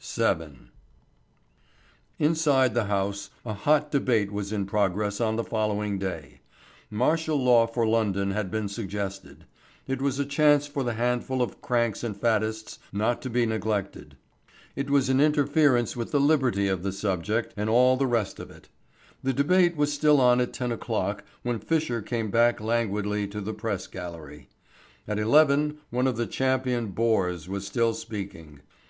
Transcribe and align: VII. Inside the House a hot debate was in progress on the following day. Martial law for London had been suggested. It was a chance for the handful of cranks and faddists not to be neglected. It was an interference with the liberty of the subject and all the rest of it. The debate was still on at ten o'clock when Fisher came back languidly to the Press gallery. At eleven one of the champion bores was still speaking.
VII. 0.00 0.70
Inside 2.18 2.72
the 2.72 2.84
House 2.86 3.28
a 3.44 3.52
hot 3.52 3.90
debate 3.90 4.32
was 4.32 4.50
in 4.50 4.64
progress 4.64 5.20
on 5.20 5.36
the 5.36 5.44
following 5.44 5.98
day. 5.98 6.40
Martial 6.88 7.36
law 7.36 7.66
for 7.66 7.86
London 7.86 8.30
had 8.30 8.50
been 8.50 8.70
suggested. 8.70 9.44
It 9.86 10.00
was 10.00 10.18
a 10.18 10.24
chance 10.24 10.66
for 10.66 10.82
the 10.82 10.94
handful 10.94 11.42
of 11.42 11.60
cranks 11.60 12.02
and 12.02 12.16
faddists 12.16 12.78
not 12.90 13.20
to 13.20 13.28
be 13.28 13.44
neglected. 13.44 14.16
It 14.74 14.88
was 14.88 15.10
an 15.10 15.20
interference 15.20 15.94
with 15.94 16.10
the 16.10 16.18
liberty 16.20 16.68
of 16.68 16.82
the 16.82 16.90
subject 16.92 17.52
and 17.54 17.68
all 17.68 17.98
the 17.98 18.06
rest 18.06 18.40
of 18.40 18.50
it. 18.50 18.70
The 19.22 19.34
debate 19.34 19.76
was 19.76 19.92
still 19.92 20.22
on 20.22 20.40
at 20.40 20.54
ten 20.54 20.72
o'clock 20.72 21.22
when 21.42 21.58
Fisher 21.58 22.00
came 22.00 22.30
back 22.30 22.62
languidly 22.62 23.26
to 23.28 23.42
the 23.42 23.52
Press 23.52 23.86
gallery. 23.86 24.48
At 25.06 25.18
eleven 25.18 25.80
one 25.90 26.06
of 26.06 26.16
the 26.16 26.26
champion 26.26 26.92
bores 26.92 27.46
was 27.46 27.66
still 27.66 27.92
speaking. 27.92 28.60